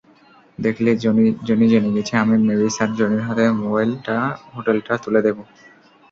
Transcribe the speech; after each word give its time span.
দেখলে, 0.57 0.89
জনি 1.03 1.25
জেনে 1.69 1.89
গেছে, 1.95 2.13
আমি 2.23 2.35
মেভিস 2.47 2.75
আর 2.83 2.89
জনির 2.97 3.23
হাতে 3.27 3.43
হোটেলটা 4.53 4.93
তুলে 5.03 5.19
দিবো। 5.25 5.43